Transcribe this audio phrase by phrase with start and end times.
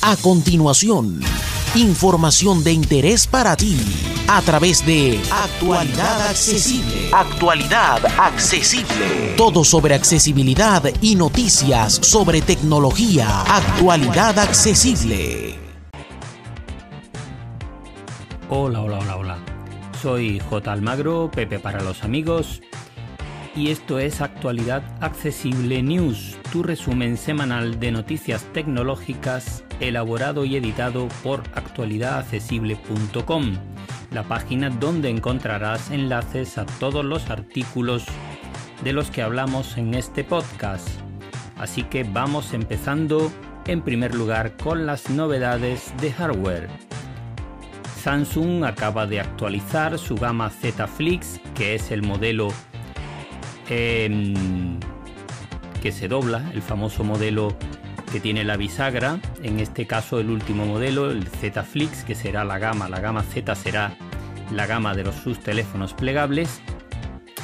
[0.00, 1.20] A continuación,
[1.74, 3.76] información de interés para ti
[4.28, 7.10] a través de Actualidad Accesible.
[7.12, 9.34] Actualidad Accesible.
[9.36, 13.40] Todo sobre accesibilidad y noticias sobre tecnología.
[13.42, 15.58] Actualidad Accesible.
[18.48, 19.38] Hola, hola, hola, hola.
[20.00, 20.72] Soy J.
[20.72, 22.60] Almagro, Pepe para los amigos.
[23.58, 31.08] Y esto es Actualidad Accesible News, tu resumen semanal de noticias tecnológicas elaborado y editado
[31.24, 33.56] por actualidadaccesible.com,
[34.12, 38.04] la página donde encontrarás enlaces a todos los artículos
[38.84, 40.88] de los que hablamos en este podcast.
[41.56, 43.32] Así que vamos empezando
[43.66, 46.68] en primer lugar con las novedades de hardware.
[48.04, 52.52] Samsung acaba de actualizar su gama Z Flix, que es el modelo
[53.68, 54.78] que
[55.92, 57.56] se dobla, el famoso modelo
[58.10, 62.44] que tiene la bisagra, en este caso el último modelo, el Z Flix, que será
[62.44, 63.94] la gama, la gama Z será
[64.52, 66.62] la gama de los sus teléfonos plegables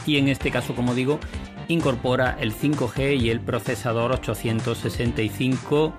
[0.06, 1.20] y en este caso, como digo,
[1.68, 5.94] incorpora el 5G y el procesador 865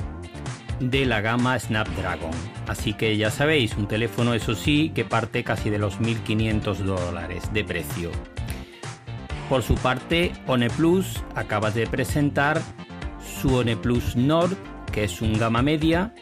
[0.79, 2.31] de la gama Snapdragon.
[2.67, 7.53] Así que ya sabéis, un teléfono eso sí que parte casi de los 1.500 dólares
[7.53, 8.11] de precio.
[9.49, 12.61] Por su parte, OnePlus acaba de presentar
[13.41, 14.57] su OnePlus Nord,
[14.91, 16.13] que es un gama media,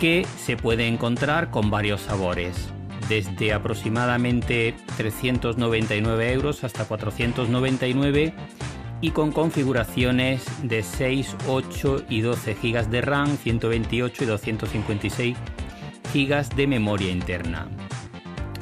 [0.00, 2.70] que se puede encontrar con varios sabores,
[3.08, 8.32] desde aproximadamente 399 euros hasta 499
[9.02, 15.36] y con configuraciones de 6, 8 y 12 GB de RAM, 128 y 256
[16.14, 17.68] GB de memoria interna.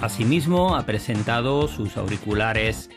[0.01, 2.91] Asimismo, ha presentado sus auriculares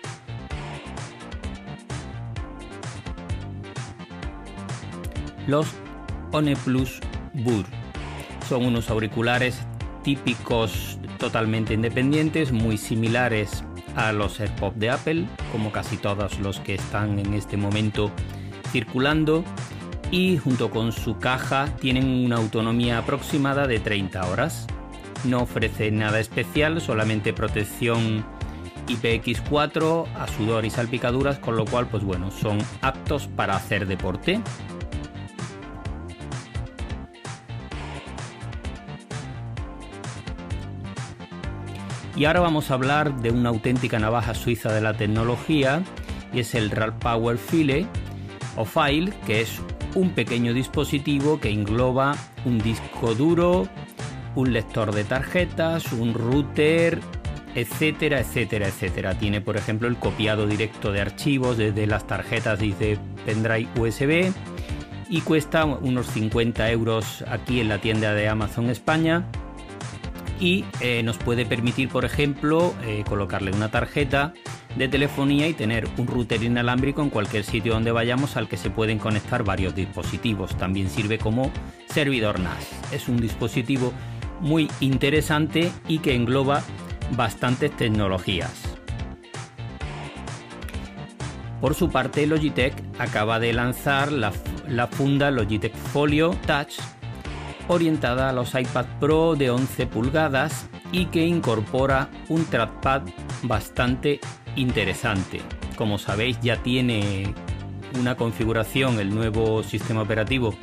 [5.49, 5.67] los
[6.31, 6.99] OnePlus
[7.33, 7.65] Bur.
[8.47, 9.59] Son unos auriculares
[10.03, 13.63] típicos totalmente independientes, muy similares
[13.95, 18.11] a los AirPods de Apple, como casi todos los que están en este momento
[18.71, 19.43] circulando,
[20.11, 24.67] y junto con su caja tienen una autonomía aproximada de 30 horas.
[25.25, 28.23] No ofrece nada especial, solamente protección
[28.87, 34.41] IPX4 a sudor y salpicaduras, con lo cual pues bueno, son aptos para hacer deporte.
[42.15, 45.83] Y ahora vamos a hablar de una auténtica navaja suiza de la tecnología
[46.33, 47.87] y es el RAL Power File
[48.57, 49.61] o File, que es
[49.95, 52.15] un pequeño dispositivo que engloba
[52.45, 53.67] un disco duro,
[54.35, 56.99] un lector de tarjetas, un router,
[57.55, 59.17] etcétera, etcétera, etcétera.
[59.17, 64.31] Tiene, por ejemplo, el copiado directo de archivos desde las tarjetas de pendrive USB
[65.09, 69.25] y cuesta unos 50 euros aquí en la tienda de Amazon España
[70.39, 74.33] y eh, nos puede permitir, por ejemplo, eh, colocarle una tarjeta
[74.75, 78.69] de telefonía y tener un router inalámbrico en cualquier sitio donde vayamos al que se
[78.69, 80.57] pueden conectar varios dispositivos.
[80.57, 81.51] También sirve como
[81.87, 82.67] servidor NAS.
[82.91, 83.93] Es un dispositivo
[84.39, 86.63] muy interesante y que engloba
[87.15, 88.53] bastantes tecnologías.
[91.59, 94.31] Por su parte, Logitech acaba de lanzar la,
[94.69, 96.79] la funda Logitech Folio Touch
[97.69, 103.03] orientada a los iPad Pro de 11 pulgadas y que incorpora un trackpad
[103.43, 104.19] bastante
[104.55, 105.39] interesante.
[105.77, 107.33] Como sabéis ya tiene
[107.99, 110.53] una configuración el nuevo sistema operativo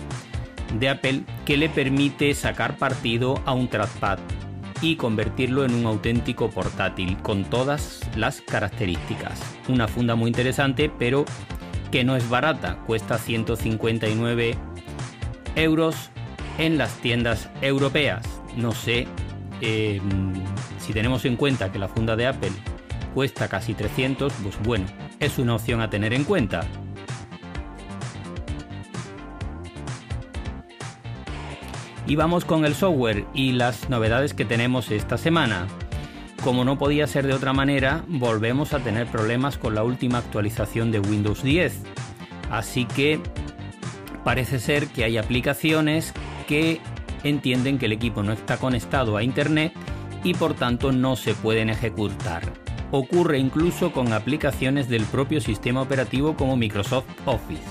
[0.78, 4.18] de Apple que le permite sacar partido a un trackpad
[4.82, 9.40] y convertirlo en un auténtico portátil con todas las características.
[9.68, 11.24] Una funda muy interesante pero
[11.92, 14.56] que no es barata, cuesta 159
[15.54, 16.10] euros
[16.58, 18.24] en las tiendas europeas.
[18.56, 19.06] No sé
[19.60, 20.00] eh,
[20.78, 22.52] si tenemos en cuenta que la funda de Apple
[23.14, 24.86] cuesta casi 300, pues bueno,
[25.20, 26.66] es una opción a tener en cuenta.
[32.06, 35.66] Y vamos con el software y las novedades que tenemos esta semana.
[36.44, 40.92] Como no podía ser de otra manera, volvemos a tener problemas con la última actualización
[40.92, 41.82] de Windows 10.
[42.50, 43.18] Así que
[44.22, 46.12] parece ser que hay aplicaciones
[46.46, 46.80] que
[47.24, 49.72] entienden que el equipo no está conectado a Internet
[50.24, 52.42] y por tanto no se pueden ejecutar.
[52.90, 57.62] Ocurre incluso con aplicaciones del propio sistema operativo como Microsoft Office.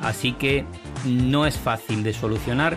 [0.00, 0.64] Así que
[1.04, 2.76] no es fácil de solucionar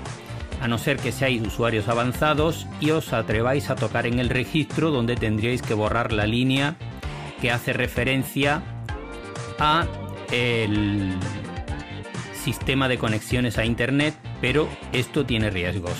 [0.61, 4.91] a no ser que seáis usuarios avanzados y os atreváis a tocar en el registro
[4.91, 6.75] donde tendríais que borrar la línea
[7.41, 8.61] que hace referencia
[9.57, 9.87] a
[10.31, 11.15] el
[12.33, 15.95] sistema de conexiones a internet pero esto tiene riesgos.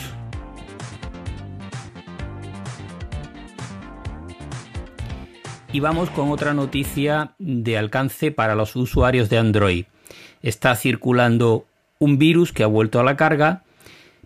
[5.72, 9.86] Y vamos con otra noticia de alcance para los usuarios de Android.
[10.42, 11.66] Está circulando
[12.00, 13.64] un virus que ha vuelto a la carga,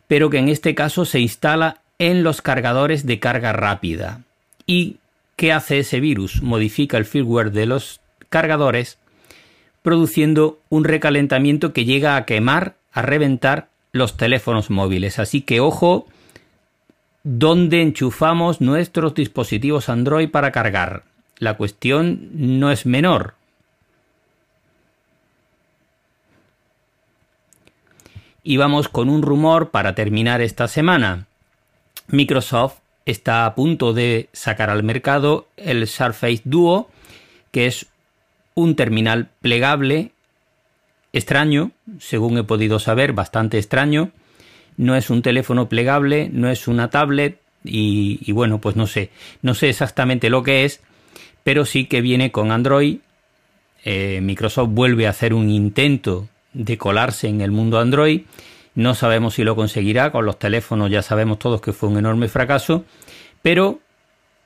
[0.08, 4.22] pero que en este caso se instala en los cargadores de carga rápida.
[4.66, 4.98] ¿Y
[5.36, 6.42] qué hace ese virus?
[6.42, 8.98] Modifica el firmware de los cargadores,
[9.84, 15.20] produciendo un recalentamiento que llega a quemar, a reventar los teléfonos móviles.
[15.20, 16.06] Así que ojo,
[17.24, 21.04] ¿dónde enchufamos nuestros dispositivos Android para cargar?
[21.38, 23.36] La cuestión no es menor.
[28.44, 31.28] Y vamos con un rumor para terminar esta semana.
[32.08, 36.90] Microsoft está a punto de sacar al mercado el Surface Duo,
[37.52, 37.88] que es
[38.56, 40.12] un terminal plegable
[41.18, 44.12] extraño, según he podido saber, bastante extraño.
[44.78, 49.10] No es un teléfono plegable, no es una tablet y, bueno, pues no sé,
[49.42, 50.82] no sé exactamente lo que es,
[51.44, 52.98] pero sí que viene con Android.
[53.86, 58.22] Eh, Microsoft vuelve a hacer un intento de colarse en el mundo Android.
[58.74, 60.12] No sabemos si lo conseguirá.
[60.12, 62.84] Con los teléfonos ya sabemos todos que fue un enorme fracaso.
[63.42, 63.80] Pero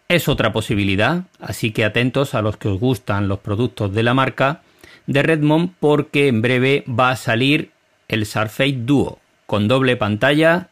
[0.07, 1.23] es otra posibilidad.
[1.39, 4.61] Así que atentos a los que os gustan los productos de la marca
[5.09, 7.71] de Redmond porque en breve va a salir
[8.07, 9.17] el Surface Duo
[9.47, 10.69] con doble pantalla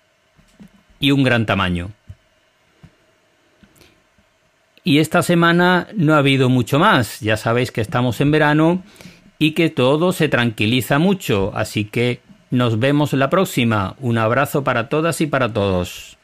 [1.00, 1.90] y un gran tamaño.
[4.84, 7.20] Y esta semana no ha habido mucho más.
[7.20, 8.84] Ya sabéis que estamos en verano
[9.40, 11.52] y que todo se tranquiliza mucho.
[11.56, 13.96] Así que nos vemos la próxima.
[14.00, 16.17] Un abrazo para todas y para todos.